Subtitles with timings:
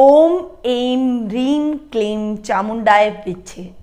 [0.00, 0.32] ओम
[0.64, 3.74] M रीम क्लीम चामुंडाय विच्छे।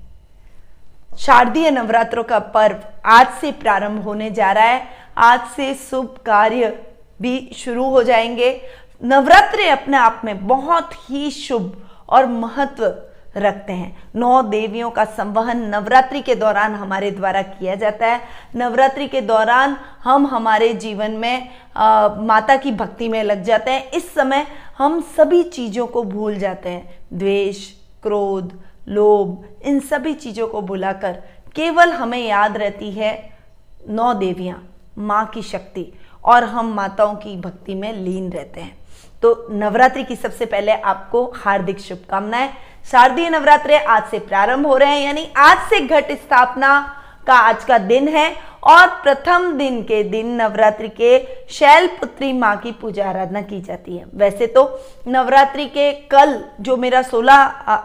[1.17, 6.85] शारदीय नवरात्रों का पर्व आज से प्रारंभ होने जा रहा है। आज से शुभ कार्य
[7.21, 8.61] भी शुरू हो जाएँगे।
[9.03, 12.95] नवरात्र अपने आप में बहुत ही शुभ और महत्व
[13.37, 18.21] रखते हैं। नौ देवियों का संवहन नवरात्रि के दौरान हमारे द्वारा किया जाता है।
[18.55, 23.91] नवरात्रि के दौरान हम हमारे जीवन में आ, माता की भक्ति में लग जाते हैं।
[23.91, 24.45] इस समय
[24.77, 27.69] हम सभी चीज़ों को भूल जाते हैं। द्वेष
[28.03, 28.53] क्रोध
[28.87, 31.21] लोभ इन सभी चीज़ों को भुलाकर।
[31.55, 33.11] केवल हमें याद रहती है
[33.89, 34.61] नौ देवियाँ
[34.97, 35.91] माँ की शक्ति
[36.23, 38.77] और हम माताओं की भक्ति में लीन रहते हैं।
[39.21, 42.49] तो नवरात्रि की सबसे पहले आपको हार्दिक शुभकामनाएँ।
[42.85, 46.79] शारदीय नवरात्रे आज से प्रारंभ हो रहे हैं, यानी आज से घट स्थापना
[47.27, 48.29] का आज का दिन है
[48.63, 51.17] और प्रथम दिन के दिन नवरात्रि के
[51.49, 54.63] शैल पुत्री माँ की पूजा आराधना की जाती है। वैसे तो
[55.07, 57.41] नवरात्रि के कल जो मेरा 16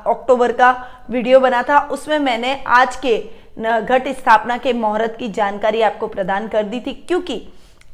[0.06, 0.70] अक्टूबर का
[1.10, 3.18] वीडियो बना था, उसमें मैंने आज के
[3.58, 7.42] घट स्थापना के मुहूर्त की जानकारी आपको प्रदान कर दी थी, क्योंकि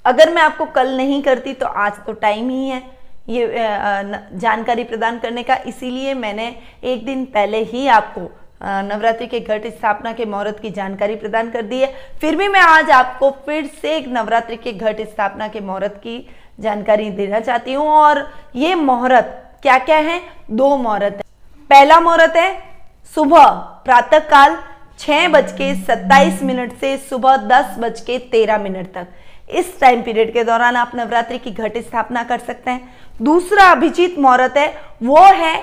[0.05, 2.83] अगर मैं आपको कल नहीं करती तो आज तो टाइम ही है।
[3.29, 3.47] ये
[4.35, 8.21] जानकारी प्रदान करने का। इसीलिए मैंने एक दिन पहले ही आपको
[8.63, 12.61] नवरात्रि के घट स्थापना के मुहूर्त की जानकारी प्रदान कर दी है। फिर भी मैं
[12.61, 16.19] आज आपको फिर से एक नवरात्रि के घट स्थापना के मुहूर्त की
[16.61, 20.21] जानकारी देना चाहती हूँ। और ये मुहूर्त क्या क्या है?
[20.51, 21.23] दो मुहूर्त
[21.71, 22.51] पहला मुहूर्त है
[23.15, 23.47] सुबह
[23.85, 24.57] प्रातः काल
[24.99, 29.07] छह बज के सत्ताईस मिनट से सुबह दस बज के तेरह मिनट तक।
[29.51, 34.19] इस टाइम पीरियड के दौरान आप नवरात्रि की घट स्थापना कर सकते हैं। दूसरा अभिजीत
[34.19, 34.69] मुहूर्त है,
[35.03, 35.56] वो है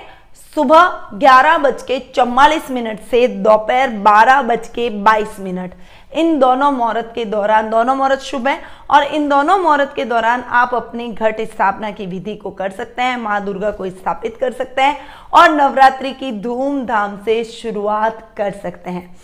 [0.55, 5.73] सुबह ग्यारह बज के चौवालीस मिनट से दोपहर बारह बज के बाईस मिनट।
[6.13, 10.43] इन दोनों मुहूर्त के दौरान, दोनों मुहूर्त शुभ हैं और इन दोनों मुहूर्त के दौरान
[10.51, 14.51] आप अपनी घट स्थापना की विधि को कर सकते हैं, माँ दुर्गा को स्थापित कर
[14.53, 14.97] सकते हैं
[15.33, 19.15] और नवरात्रि की धूमधाम से शुरुआत कर सकते हैं।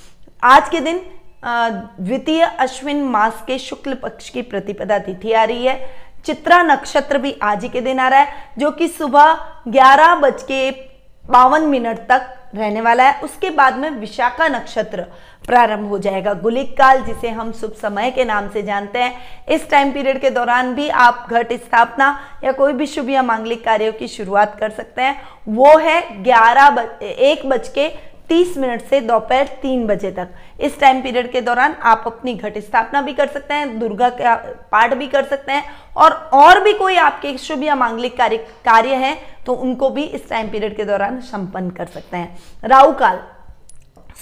[0.43, 1.01] आज के दिन
[1.41, 7.35] द्वितीय अश्विन मास के शुक्ल पक्ष की प्रतिपदा तिथि आ रही है। चित्रा नक्षत्र भी
[7.43, 9.33] आज ही के दिन आ रहा है, जो कि सुबह
[9.67, 10.69] ग्यारह बज के
[11.25, 15.01] बावन मिनट तक रहने वाला है। उसके बाद में विशाखा नक्षत्र
[15.45, 19.13] प्रारंभ हो जाएगा। गुलिक काल, जिसे हम शुभ समय के नाम से जानते हैं,
[19.47, 23.63] इस टाइम पीरियड के दौरान भी आप घट स्थापना या कोई भी शुभ या मांगलिक
[23.65, 27.87] कार्यों की शुरुआत कर सकते हैं। वो है ग्यारह बज एक बज के
[28.29, 32.57] तीस मिनट से दोपहर तीन बजे तक। इस टाइम पीरियड के दौरान आप अपनी घट
[32.57, 34.35] स्थापना भी कर सकते हैं, दुर्गा का
[34.71, 35.63] पाठ भी कर सकते हैं
[35.97, 39.15] और और भी कोई आपके शुभ या मांगलिक कार्य कार्य है
[39.45, 43.19] तो उनको भी इस टाइम पीरियड के दौरान संपन्न कर सकते हैं। राहु काल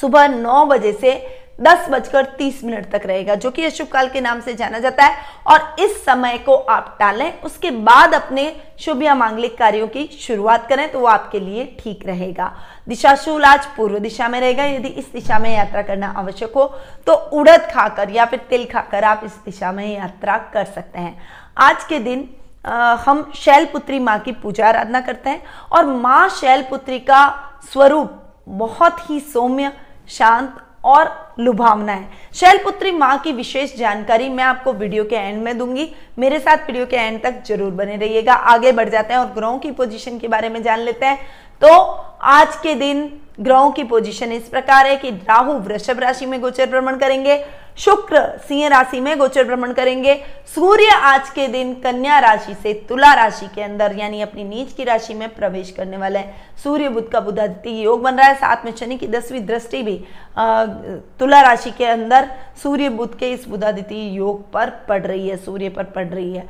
[0.02, 1.14] सुबह नौ बजे से
[1.60, 5.06] दस बजकर तीस मिनट तक रहेगा जो कि अशुभ काल के नाम से जाना जाता
[5.06, 8.46] है। और इस समय को आप टालें उसके बाद अपने
[8.80, 12.52] शुभ या मांगलिक कार्यों की शुरुआत करें तो वो आपके लिए ठीक रहेगा।
[12.88, 16.66] दिशाशूल आज पूर्व दिशा में रहेगा यदि इस दिशा में यात्रा करना आवश्यक हो
[17.08, 21.18] तो उड़द खाकर या फिर तिल खाकर आप इस दिशा में यात्रा कर सकते हैं।
[21.58, 22.30] आज के दिन
[22.66, 27.28] आ, हम शैलपुत्री माँ की पूजा आराधना करते हैं और माँ शैलपुत्री का
[27.72, 29.72] स्वरूप बहुत ही सौम्य
[30.10, 35.58] शांत और लुभावना है शैलपुत्री माँ की विशेष जानकारी मैं आपको वीडियो के एंड में
[35.58, 35.90] दूँगी।
[36.20, 39.58] मेरे साथ वीडियो के एंड तक ज़रूर बने रहिएगा। आगे बढ़ जाते हैं और ग्रहों
[39.58, 41.20] की पोजीशन के बारे में जान लेते हैं।
[41.62, 41.68] तो
[42.22, 46.70] आज के दिन ग्रहों की पोजीशन इस प्रकार है कि राहु वृषभ राशि में गोचर
[46.70, 47.44] भ्रमण करेंगे।
[47.78, 50.16] शुक्र सिंह राशि में गोचर भ्रमण करेंगे।
[50.56, 54.84] सूर्य आज के दिन कन्या राशि से तुला राशि के अंदर, यानी अपनी नीच की
[54.84, 58.66] राशि में प्रवेश करने वाले हैं। सूर्य बुद्ध का बुधादित्य योग बन रहा है। साथ
[58.66, 59.98] में शनि की दसवीं दृष्टि भी
[61.20, 62.30] तुला राशि के अंदर
[62.64, 66.48] सूर्य बुद्ध के इस बुधादित्य योग पर पड़ रही है, सूर्य पर पड़ रही है।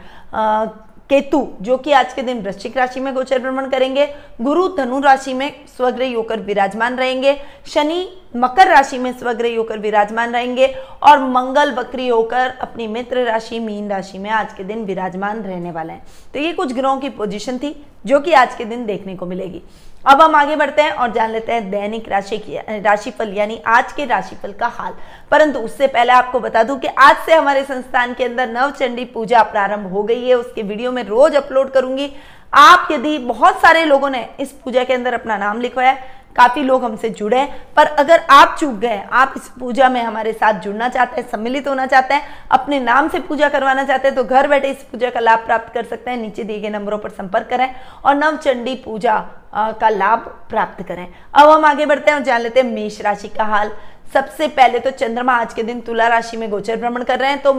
[1.09, 4.05] केतु, जो कि आज के दिन वृश्चिक राशि में गोचर भ्रमण करेंगे।
[4.41, 10.33] गुरु, धनु राशि में स्वग्रह होकर विराजमान रहेंगे। शनि मकर राशि में स्वग्रह होकर विराजमान
[10.33, 10.67] रहेंगे
[11.03, 15.71] और मंगल बकरी होकर अपनी मित्र राशि, मीन राशि में आज के दिन विराजमान रहने
[15.71, 19.15] वाले हैं। तो ये कुछ ग्रहों की पोजीशन थी, जो कि आज के दिन देखने
[19.15, 19.61] को मिलेगी।
[20.05, 23.91] अब हम आगे बढ़ते हैं और जान लेते हैं दैनिक राशि की, राशिफल, यानी आज
[23.91, 24.93] के राशिफल का हाल।
[25.31, 29.43] परंतु उससे पहले आपको बता दूँ कि आज से हमारे संस्थान के अंदर नवचंडी पूजा
[29.43, 32.11] प्रारंभ हो गई है। उसके वीडियो में रोज अपलोड करूँगी।
[32.53, 35.97] आप यदि बहुत सारे लोगों ने इस पूजा के अंदर अपना नाम लिखवाया
[36.37, 40.33] काफ़ी लोग हमसे जुड़े हैं, पर अगर आप चूक गए आप इस पूजा में हमारे
[40.33, 44.15] साथ जुड़ना चाहते हैं, सम्मिलित होना चाहते हैं, अपने नाम से पूजा करवाना चाहते हैं
[44.15, 46.97] तो घर बैठे इस पूजा का लाभ प्राप्त कर सकते हैं। नीचे दिए गए नंबरों
[46.97, 47.69] पर संपर्क करें
[48.05, 49.19] और नवचंडी पूजा
[49.55, 50.19] का लाभ
[50.49, 53.71] प्राप्त करें। अब हम आगे बढ़ते हैं और जान लेते हैं मेष राशि का हाल।
[54.13, 57.41] सबसे पहले तो चंद्रमा आज के दिन तुला राशि में गोचर भ्रमण कर रहे हैं
[57.41, 57.53] तो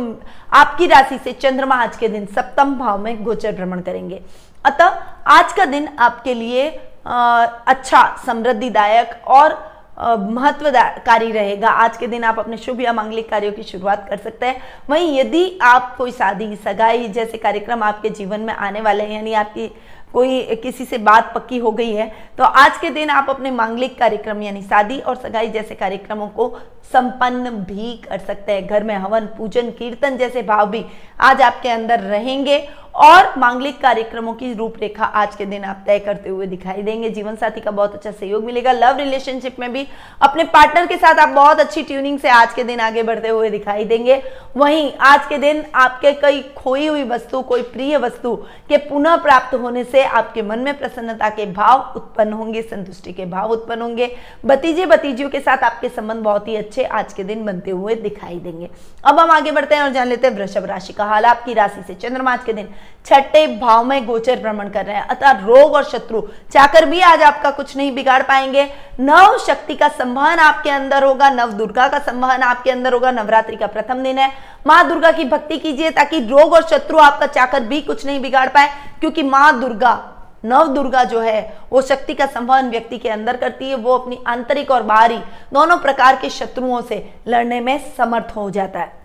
[0.53, 4.21] आपकी राशि से चंद्रमा आज के दिन सप्तम भाव में गोचर भ्रमण करेंगे।
[4.65, 4.99] अतः
[5.29, 6.69] आज का दिन आपके लिए
[7.09, 9.57] अच्छा समृद्धिदायक और
[10.01, 14.47] महत्वकारी रहेगा। आज के दिन आप अपने शुभ या मांगलिक कार्यों की शुरुआत कर सकते
[14.47, 14.61] हैं।
[14.91, 19.33] वहीं यदि आप कोई शादी, सगाई जैसे कार्यक्रम आपके जीवन में आने वाले हैं, यानी
[19.35, 19.71] आपकी
[20.13, 23.99] कोई किसी से बात पक्की हो गई है तो आज के दिन आप अपने मांगलिक
[23.99, 26.49] कार्यक्रम, यानी शादी और सगाई जैसे कार्यक्रमों को
[26.93, 30.85] संपन्न भी कर सकते हैं। घर में हवन, पूजन, कीर्तन जैसे भाव भी
[31.21, 32.59] आज आपके अंदर रहेंगे
[32.99, 37.37] और मांगलिक कार्यक्रमों की रूपरेखा आज के दिन आप तय करते हुए दिखाई देंगे। जीवन
[37.37, 39.87] साथी का बहुत अच्छा सहयोग मिलेगा। लव रिलेशनशिप में भी
[40.23, 43.51] अपने पार्टनर के साथ आप बहुत अच्छी ट्यूनिंग से आज के दिन आगे बढ़ते हुए
[43.51, 44.21] दिखाई देंगे।
[44.57, 48.35] वहीं आज के दिन आपके कई खोई हुई वस्तु, कोई प्रिय वस्तु
[48.69, 53.27] के पुनः प्राप्त होने से आपके मन में प्रसन्नता के भाव उत्पन्न होंगे, संतुष्टि के
[53.27, 54.11] भाव उत्पन्न होंगे।
[54.45, 58.39] भतीजे, भतीजियों के साथ आपके संबंध बहुत ही अच्छे आज के दिन बनते हुए दिखाई
[58.41, 58.69] देंगे।
[59.05, 61.83] अब हम आगे बढ़ते हैं और जान लेते हैं वृषभ राशि का हाल। आपकी राशि
[61.87, 62.69] से चंद्रमा आज के दिन
[63.07, 66.21] छठे भाव में गोचर भ्रमण कर रहे हैं। अतः रोग और शत्रु,
[66.53, 68.65] चाकर भी आज आपका कुछ नहीं बिगाड़ पाएँगे।
[69.01, 73.57] नव शक्ति का संवहन आपके अंदर होगा, नव दुर्गा का संवहन आपके अंदर होगा, नवरात्रि
[73.57, 74.31] का प्रथम दिन है।
[74.67, 78.49] माँ दुर्गा की भक्ति कीजिए ताकि रोग और शत्रु आपका चाकर भी कुछ नहीं बिगाड़
[78.49, 78.69] पाए,
[79.01, 79.99] क्योंकि माँ दुर्गा,
[80.45, 84.19] नव दुर्गा जो है, वो शक्ति का संवहन व्यक्ति के अंदर करती है, वो अपनी
[84.27, 85.19] आंतरिक और बाहरी
[85.53, 88.98] दोनों प्रकार के शत्रुओं से लड़ने में समर्थ हो जाता है।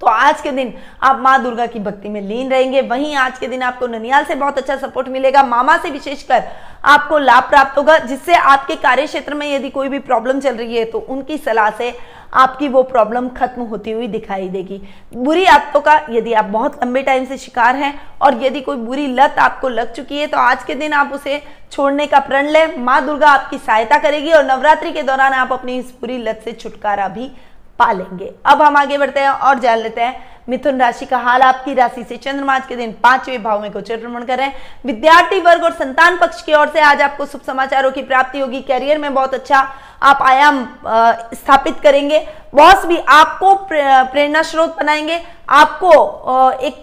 [0.00, 3.46] तो आज के दिन आप माँ दुर्गा की भक्ति में लीन रहेंगे। वहीं आज के
[3.46, 6.42] दिन आपको ननियाल से बहुत अच्छा सपोर्ट मिलेगा। मामा से विशेषकर
[6.84, 10.76] आपको लाभ प्राप्त होगा, जिससे आपके कार्य क्षेत्र में यदि कोई भी प्रॉब्लम चल रही
[10.76, 11.94] है तो उनकी सलाह से
[12.34, 14.80] आपकी वो प्रॉब्लम खत्म होती हुई दिखाई देगी।
[15.14, 19.06] बुरी आदतों का यदि आप बहुत लंबे टाइम से शिकार हैं, और यदि कोई बुरी
[19.08, 21.42] लत आपको लग चुकी है तो आज के दिन आप उसे
[21.72, 25.78] छोड़ने का प्रण लें। माँ दुर्गा आपकी सहायता करेगी, और नवरात्रि के दौरान आप अपनी
[25.78, 27.30] इस बुरी लत से छुटकारा भी
[27.78, 31.74] पालेंगे। अब हम आगे बढ़ते हैं और जान लेते हैं, मिथुन राशि का हाल। आपकी
[31.74, 34.54] राशि से चंद्रमा के दिन पाँचवें भाव में गोचर भ्रमण कर रहे हैं।
[34.86, 38.60] विद्यार्थी वर्ग और संतान पक्ष की ओर से आज आपको शुभ समाचारों की प्राप्ति होगी।
[38.62, 39.66] कैरियर में बहुत अच्छा
[40.02, 40.64] आप आयाम
[41.34, 42.18] स्थापित करेंगे।
[42.54, 46.82] बॉस भी आपको प्रेरणा स्रोत बनाएँगे। आपको एक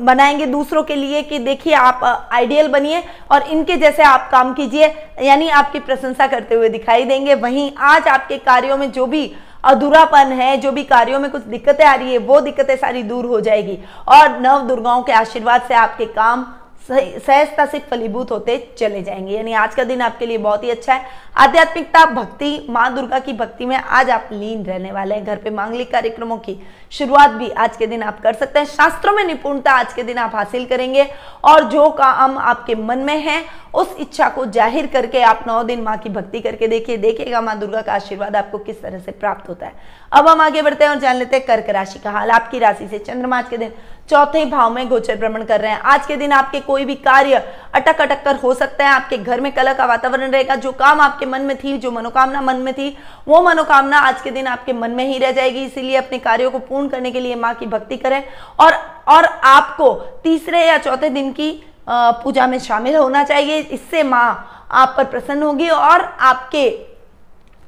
[0.00, 4.94] बनाएँगे दूसरों के लिए कि देखिए आप आइडियल बनिए और इनके जैसे आप काम कीजिए।
[5.22, 9.32] यानी आपकी प्रशंसा करते हुए दिखाई देंगे। वहीं आज आपके कार्यों में जो भी
[9.66, 13.26] अधूरापन है, जो भी कार्यों में कुछ दिक्कतें आ रही है, वो दिक्कतें सारी दूर
[13.26, 13.78] हो जाएगी।
[14.08, 16.46] और नव दुर्गाओं के आशीर्वाद से आपके काम
[16.88, 20.94] सहजता से फलीभूत होते चले जाएँगे। यानी आज का दिन आपके लिए बहुत ही अच्छा
[20.94, 21.04] है।
[21.36, 25.50] आध्यात्मिकता, भक्ति, माँ दुर्गा की भक्ति में आज आप लीन रहने वाले हैं। घर पे
[25.50, 26.56] मांगलिक कार्यक्रमों की
[26.92, 30.18] शुरुआत भी आज के दिन आप कर सकते हैं। शास्त्रों में निपुणता आज के दिन
[30.18, 31.08] आप हासिल करेंगे।
[31.44, 33.44] और जो काम आपके मन में है,
[33.74, 37.58] उस इच्छा को ज़ाहिर करके आप नौ दिन माँ की भक्ति करके देखिए। देखिएगा माँ
[37.58, 39.72] दुर्गा का आशीर्वाद आपको किस तरह से प्राप्त होता है।
[40.12, 42.88] अब हम आगे बढ़ते हैं और जान लेते हैं कर्क राशि का हाल। आपकी राशि
[42.88, 43.72] से चंद्रमा आज के दिन
[44.08, 47.42] चौथे भाव में गोचर भ्रमण कर रहे हैं। आज के दिन आपके कोई भी कार्य
[47.74, 51.00] अटक अटक कर हो सकता है। आपके घर में कला का वातावरण रहेगा। जो काम
[51.00, 52.96] आपके मन में थी, जो मनोकामना मन में थी,
[53.28, 56.58] वो मनोकामना आज के दिन आपके मन में ही रह जाएगी। इसीलिए अपने कार्यों को
[56.60, 58.22] पूर्ण करने के लिए माँ की भक्ति करें।
[58.60, 58.74] और
[59.08, 59.92] और आपको
[60.24, 61.52] तीसरे या चौथे दिन की
[61.88, 66.70] पूजा में शामिल होना चाहिए। इससे माँ आप पर प्रसन्न होगी और आपके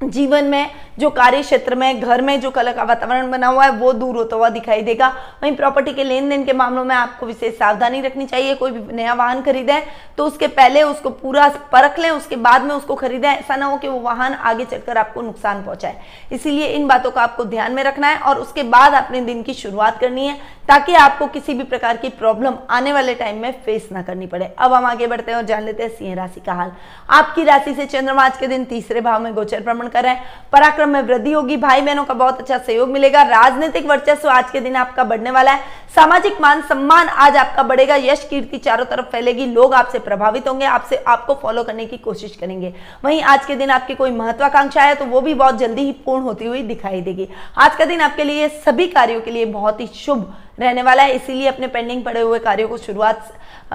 [0.01, 3.71] जीवन में जो कार्य क्षेत्र में, घर में जो कला का वातावरण बना हुआ है,
[3.71, 5.09] वो दूर होता हुआ दिखाई देगा।
[5.43, 8.95] वहीं प्रॉपर्टी के लेन देन के मामलों में आपको विशेष सावधानी रखनी चाहिए। कोई भी
[8.95, 9.81] नया वाहन खरीदें
[10.19, 13.77] तो उसके पहले उसको पूरा परख लें, उसके बाद में उसको खरीदें। ऐसा ना हो
[13.79, 16.01] कि वो वाहन आगे चलकर आपको नुकसान पहुँचाए।
[16.33, 19.55] इसीलिए इन बातों का आपको ध्यान में रखना है और उसके बाद अपने दिन की
[19.55, 20.37] शुरुआत करनी है,
[20.69, 24.53] ताकि आपको किसी भी प्रकार की प्रॉब्लम आने वाले टाइम में फेस ना करनी पड़े।
[24.59, 26.73] अब हम आगे बढ़ते हैं और जान लेते हैं सिंह राशि का हाल।
[27.11, 30.25] आपकी राशि से चंद्रमा आज के दिन तीसरे भाव में गोचर भ्रमण कर रहे हैं।
[30.53, 34.61] पराक्रम में वृद्धि होगी। भाई बहनों का बहुत अच्छा सहयोग मिलेगा। राजनीतिक वर्चस्व आज के
[34.61, 39.07] दिन आपका बढ़ने वाला है। सामाजिक मान सम्मान आज आपका बढ़ेगा। यश कीर्ति चारों तरफ़
[39.07, 43.55] फैलेगी। लोग आपसे प्रभावित होंगे। आपसे आपको फॉलो करने की कोशिश करेंगे। वहीं आज के
[43.57, 47.01] दिन आपकी कोई महत्वाकांक्षा है तो वो भी बहुत जल्दी ही पूर्ण होती हुई दिखाई
[47.01, 47.29] देगी।
[47.59, 51.15] आज का दिन आपके लिए सभी कार्यों के लिए बहुत ही शुभ रहने वाला है।
[51.17, 53.33] इसीलिए अपने पेंडिंग पड़े हुए कार्यों को शुरुआत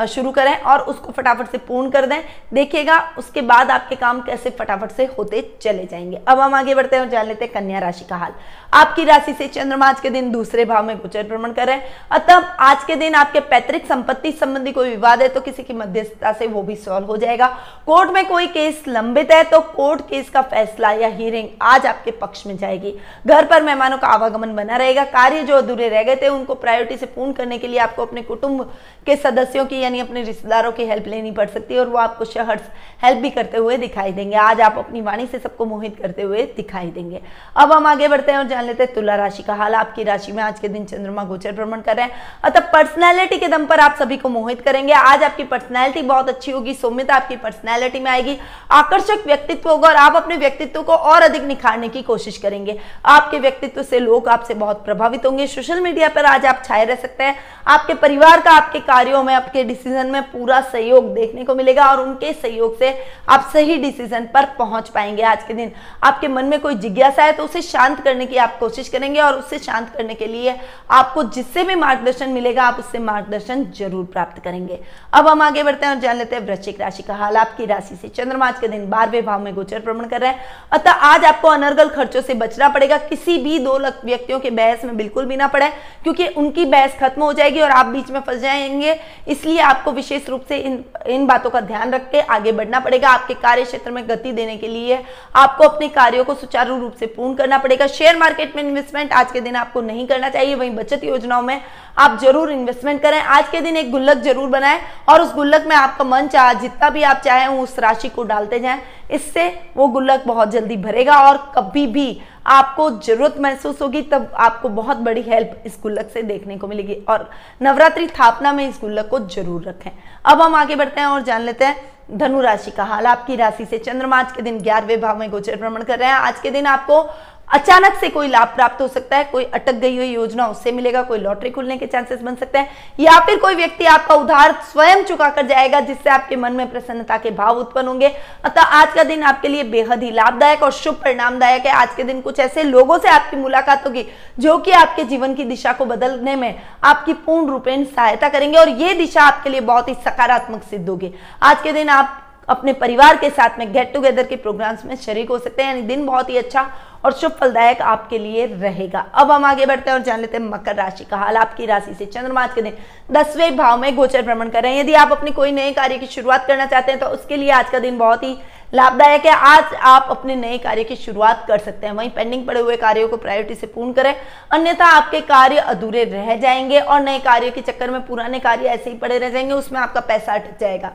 [0.09, 2.21] शुरू करें और उसको फटाफट से पूर्ण कर दें।
[2.53, 6.95] देखिएगा, उसके बाद आपके काम कैसे फटाफट से होते चले जाएँगे। अब हम आगे बढ़ते
[6.95, 8.33] हैं और जान लेते हैं कन्या राशि का हाल।
[8.73, 11.89] आपकी राशि से चंद्रमा आज के दिन दूसरे भाव में गोचर भ्रमण कर रहे हैं।
[12.11, 16.31] अतः आज के दिन आपके पैतृक संपत्ति संबंधी कोई विवाद है तो किसी की मध्यस्थता
[16.33, 17.47] से वो भी सॉल्व हो जाएगा।
[17.85, 22.11] कोर्ट में कोई केस लंबित है तो कोर्ट केस का फैसला या हियरिंग आज आपके
[22.13, 22.95] पक्ष में जाएगी।
[23.27, 26.97] घर पर मेहमानों का आवागमन बना रहेगा। कार्य जो अधूरे रह गए थे, उनको प्रायोरिटी
[26.97, 28.63] से पूर्ण करने के लिए आपको अपने कुटुंब
[29.05, 32.25] के सदस्यों की यानी अपने रिश्तेदारों की हेल्प लेनी पड़ सकती है और वो आपको
[32.25, 32.59] शहर
[33.03, 36.43] हेल्प भी करते हुए दिखाई देंगे। आज आप अपनी वाणी से सबको मोहित करते हुए
[36.57, 37.21] दिखाई देंगे।
[37.55, 40.31] अब हम आगे बढ़ते हैं और जान लेते हैं। तुला राशि का हाल आपकी राशि
[40.31, 43.79] में आज के दिन चंद्रमा गोचर भ्रमण कर रहे हैं। अतः पर्सनैलिटी के दम पर
[43.79, 48.09] आप सभी को मोहित करेंगे। आज आपकी पर्सनैलिटी बहुत अच्छी होगी। सौम्यता आपकी पर्सनैलिटी में
[48.11, 48.37] आएगी।
[48.71, 53.39] आकर्षक व्यक्तित्व होगा और आप अपने व्यक्तित्व को और अधिक निखारने की कोशिश करेंगे। आपके
[53.39, 57.23] व्यक्तित्व से लोग आपसे बहुत प्रभावित होंगे। सोशल मीडिया पर आज आप छाए रह सकते
[57.23, 57.35] हैं।
[57.67, 61.99] आपके परिवार का, आपके कार्यों में, आपके डिसीज़न में पूरा सहयोग देखने को मिलेगा और
[61.99, 62.93] उनके सहयोग से
[63.29, 65.71] आप सही डिसीज़न पर पहुँच पाएँगे आज के दिन।
[66.03, 69.33] आपके मन में कोई जिज्ञासा है तो उसे शांत करने की आप कोशिश करेंगे और
[69.33, 70.55] उससे शांत करने के लिए
[70.91, 74.79] आपको जिससे भी मार्गदर्शन मिलेगा, आप उससे मार्गदर्शन ज़रूर प्राप्त करेंगे।
[75.13, 77.95] अब हम आगे बढ़ते हैं और जान लेते हैं वृश्चिक राशि का हाल। आपकी राशि
[77.95, 81.25] से चंद्रमा आज के दिन बारहवें भाव में गोचर भ्रमण कर रहे हैं। अतः आज
[81.25, 85.37] आपको अनर्गल खर्चों से बचना पड़ेगा। किसी भी दो व्यक्तियों के बहस में बिल्कुल भी
[85.37, 85.69] ना पड़े,
[86.03, 90.29] क्योंकि उनकी बहस खत्म हो जाएगी और आप बीच में फंस जाएँगे। इसलिए आपको विशेष
[90.29, 93.91] रूप से इन इन बातों का ध्यान रख के आगे बढ़ना पड़ेगा। आपके कार्य क्षेत्र
[93.91, 95.01] में गति देने के लिए
[95.35, 99.31] आपको अपने कार्यों को सुचारू रूप से पूर्ण करना पड़ेगा। शेयर मार्केट में इन्वेस्टमेंट आज
[99.31, 101.61] के दिन आपको नहीं करना चाहिए, वहीं बचत योजनाओं में
[101.97, 105.75] आप ज़रूर इन्वेस्टमेंट करें। आज के दिन एक गुल्लक ज़रूर बनाएँ और उस गुल्लक में
[105.75, 108.81] आपका मन चाह, जितना भी आप चाहें उस राशि को डालते जाएँ।
[109.11, 109.47] इससे
[109.77, 114.97] वो गुल्लक बहुत जल्दी भरेगा और कभी भी आपको ज़रूरत महसूस होगी, तब आपको बहुत
[114.99, 117.29] बड़ी हेल्प इस गुल्लक से देखने को मिलेगी। और
[117.61, 119.91] नवरात्रि स्थापना में इस गुल्लक को ज़रूर रखें।
[120.25, 123.65] अब हम आगे बढ़ते हैं और जान लेते हैं धनु राशि का हाल। आपकी राशि
[123.65, 126.49] से चंद्रमा आज के दिन ग्यारहवें भाव में गोचर भ्रमण कर रहे हैं। आज के
[126.51, 127.01] दिन आपको
[127.47, 131.01] अचानक से कोई लाभ प्राप्त हो सकता है, कोई अटक गई हुई योजना उससे मिलेगा,
[131.01, 132.69] कोई लॉटरी खुलने के चांसेस बन सकते हैं,
[132.99, 137.17] या फिर कोई व्यक्ति आपका उधार स्वयं चुका कर जाएगा, जिससे आपके मन में प्रसन्नता
[137.17, 138.07] के भाव उत्पन्न होंगे।
[138.43, 142.03] अतः आज का दिन आपके लिए बेहद ही लाभदायक और शुभ परिणामदायक है। आज के
[142.03, 144.05] दिन कुछ ऐसे लोगों से आपकी मुलाकात होगी,
[144.39, 148.69] जो कि आपके जीवन की दिशा को बदलने में आपकी पूर्ण रूपेण सहायता करेंगे, और
[148.69, 153.17] ये दिशा आपके लिए बहुत ही सकारात्मक सिद्ध होगी। आज के दिन आप अपने परिवार
[153.17, 156.29] के साथ में गेट टुगेदर के प्रोग्राम्स में शरीक हो सकते हैं। यानी दिन बहुत
[156.29, 156.69] ही अच्छा
[157.05, 160.43] और शुभ फलदायक आपके लिए रहेगा। अब हम आगे बढ़ते हैं और जान लेते हैं
[160.43, 162.73] मकर राशि का हाल। आपकी राशि से चंद्रमा के दिन
[163.11, 166.07] दसवें भाव में गोचर भ्रमण कर रहे हैं। यदि आप अपने कोई नए कार्य की
[166.07, 168.37] शुरुआत करना चाहते हैं तो उसके लिए आज का दिन बहुत ही
[168.73, 172.59] लाभदायक है। आज आप अपने नए कार्य की शुरुआत कर सकते हैं। वहीं पेंडिंग पड़े
[172.59, 174.15] हुए कार्यों को प्रायोरिटी से पूर्ण करें।
[174.51, 178.89] अन्यथा आपके कार्य अधूरे रह जाएँगे और नए कार्य के चक्कर में पुराने कार्य ऐसे
[178.89, 180.91] ही पड़े रह जाएँगे, उसमें आपका पैसा अटक जाएगा।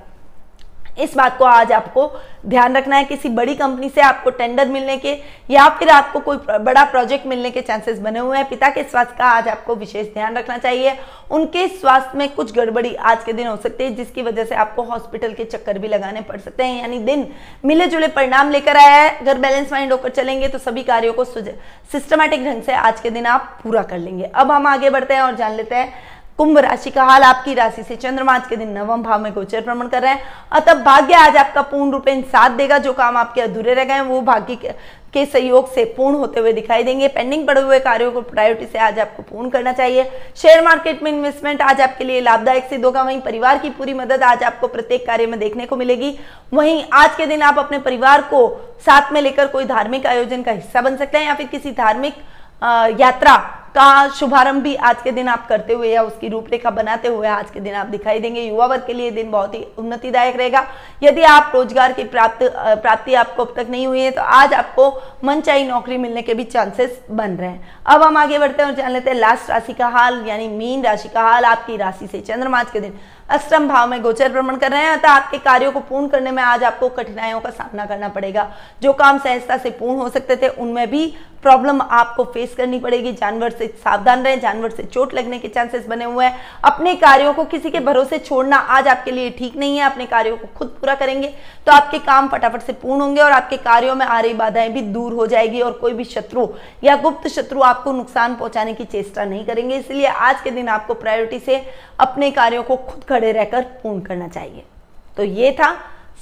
[0.99, 2.11] इस बात को आज आपको
[2.47, 5.17] ध्यान रखना है, किसी बड़ी कंपनी से आपको टेंडर मिलने के
[5.51, 9.15] या फिर आपको कोई बड़ा प्रोजेक्ट मिलने के चांसेस बने हुए हैं। पिता के स्वास्थ्य
[9.19, 10.97] का आज आपको विशेष ध्यान रखना चाहिए।
[11.31, 14.83] उनके स्वास्थ्य में कुछ गड़बड़ी आज के दिन हो सकती है, जिसकी वजह से आपको
[14.83, 17.27] हॉस्पिटल के चक्कर भी लगाने पड़ सकते हैं। यानी दिन
[17.65, 21.25] मिले जुले परिणाम लेकर आया है। अगर बैलेंस माइंड होकर चलेंगे तो सभी कार्यों को
[21.25, 25.23] सिस्टमेटिक ढंग से आज के दिन आप पूरा कर लेंगे। अब हम आगे बढ़ते हैं
[25.23, 25.93] और जान लेते हैं
[26.39, 29.61] कुंभ राशि का हाल आपकी राशि से चंद्रमा आज के दिन नवम भाव में गोचर
[29.61, 33.41] भ्रमण कर रहे हैं। अतः भाग्य आज आपका पूर्ण रूप साथ देगा, जो काम आपके
[33.41, 34.75] अधूरे रह गए वो भाग्य
[35.15, 38.79] के सहयोग से पूर्ण होते हुए दिखाई देंगे। पेंडिंग पड़े हुए कार्यों को प्रायोरिटी से
[38.79, 40.05] आज आपको पूर्ण करना चाहिए।
[40.37, 44.23] शेयर मार्केट में इन्वेस्टमेंट आज आपके लिए लाभदायक सिद्ध होगा। वहीं परिवार की पूरी मदद
[44.23, 46.17] आज आपको प्रत्येक कार्य में देखने को मिलेगी।
[46.55, 48.49] वहीं आज के दिन आप अपने परिवार को
[48.87, 52.15] साथ में लेकर कोई धार्मिक आयोजन का हिस्सा बन सकते हैं या फिर किसी धार्मिक
[52.63, 53.37] यात्रा
[53.71, 57.51] का शुभारंभ भी आज के दिन आप करते हुए या उसकी रूपरेखा बनाते हुए आज
[57.51, 60.65] के दिन आप दिखाई देंगे। युवा वर्ग के लिए दिन बहुत ही उन्नतिदायक रहेगा।
[61.03, 62.43] यदि आप रोज़गार की प्राप्त
[62.83, 64.89] प्राप्ति आपको अब तक नहीं हुई है तो आज आपको
[65.25, 68.77] मनचाही नौकरी मिलने के भी चांसेस बन रहे हैं। अब हम आगे बढ़ते हैं और
[68.77, 72.21] जान लेते हैं लास्ट राशि का हाल, यानी मीन राशि का हाल। आपकी राशि से
[72.21, 72.99] चंद्रमा आज के दिन
[73.31, 76.43] अष्टम भाव में गोचर भ्रमण कर रहे हैं, अतः आपके कार्यों को पूर्ण करने में
[76.43, 78.51] आज आपको कठिनाइयों का सामना करना पड़ेगा।
[78.83, 81.07] जो काम सहजता से पूर्ण हो सकते थे, उनमें भी
[81.49, 85.87] प्रॉब्लम आपको फेस करनी पड़ेगी। जानवर से सावधान रहें, जानवर से चोट लगने के चांसेस
[85.87, 89.79] बने हुए हैं। अपने कार्यों को किसी के भरोसे छोड़ना आज आपके लिए ठीक नहीं
[89.79, 91.29] है। अपने कार्यों को खुद पूरा करेंगे
[91.67, 94.83] तो आपके काम फटाफट से पूर्ण होंगे और आपके कार्यों में आ रही बाधाएँ भी
[94.83, 96.47] दूर हो जाएगी और कोई भी शत्रु
[96.85, 100.95] या गुप्त शत्रु आपको नुकसान पहुँचाने की चेष्टा नहीं करेंगे। इसलिए आज के दिन आपको
[100.97, 101.65] प्रायोरिटी से
[102.01, 104.65] अपने कार्यों को खुद खड़े रहकर पूर्ण करना चाहिए।
[105.17, 105.75] तो ये था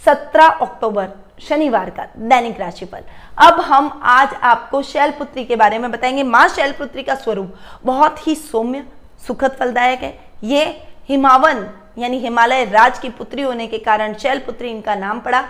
[0.04, 3.02] सत्रह अक्टूबर शनिवार का दैनिक राशिफल।
[3.38, 8.34] अब हम आज आपको शैलपुत्री के बारे में बताएँगे। माँ शैलपुत्री का स्वरूप बहुत ही
[8.34, 8.84] सौम्य,
[9.26, 10.64] सुखद, फलदायक है। ये
[11.08, 11.66] हिमावन,
[11.98, 15.44] यानी हिमालय राज की पुत्री होने के कारण शैलपुत्री इनका नाम पड़ा।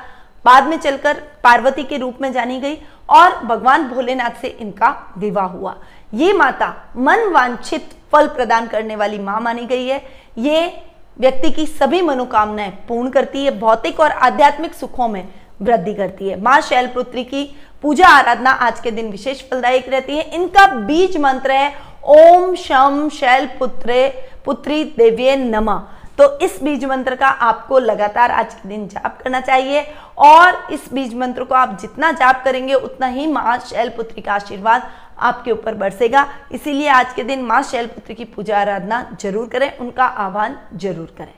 [0.45, 2.76] बाद में चलकर पार्वती के रूप में जानी गई
[3.09, 5.75] और भगवान भोलेनाथ से इनका विवाह हुआ।
[6.14, 10.02] ये माता मन वांछित फल प्रदान करने वाली माँ मानी गई है।
[10.38, 10.83] ये
[11.19, 15.28] व्यक्ति की सभी मनोकामनाएँ पूर्ण करती है। भौतिक और आध्यात्मिक सुखों में
[15.59, 17.45] वृद्धि करती है। माँ शैलपुत्री की
[17.83, 21.73] पूजा आराधना आज के दिन विशेष फलदायक रहती है। इनका बीज मंत्र है,
[22.05, 24.09] ओम शम शैल पुत्रे
[24.45, 25.77] पुत्री देव्य नमा।
[26.19, 29.85] तो इस बीज मंत्र का आपको लगातार आज के दिन जाप करना चाहिए
[30.19, 34.89] और इस बीज मंत्र को आप जितना जाप करेंगे, उतना ही माँ शैलपुत्री का आशीर्वाद
[35.19, 40.05] आपके ऊपर बरसेगा। इसीलिए आज के दिन माँ शैलपुत्री की पूजा आराधना ज़रूर करें, उनका
[40.05, 41.35] आह्वान ज़रूर करें।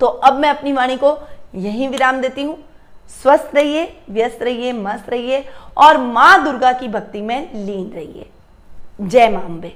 [0.00, 1.18] तो अब मैं अपनी वाणी को
[1.56, 2.56] यहीं विराम देती हूँ।
[3.08, 5.44] स्वस्थ रहिए, व्यस्त रहिए, मस्त रहिए
[5.76, 8.30] और माँ दुर्गा की भक्ति में लीन रहिए।
[9.00, 9.74] जय माँ अम्बे।